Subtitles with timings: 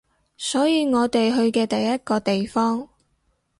[0.35, 2.89] 所以我哋去嘅第一個地方